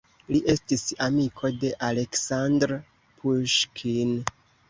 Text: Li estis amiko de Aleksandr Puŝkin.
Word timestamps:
Li 0.35 0.39
estis 0.51 0.83
amiko 1.07 1.51
de 1.63 1.71
Aleksandr 1.89 2.75
Puŝkin. 3.21 4.17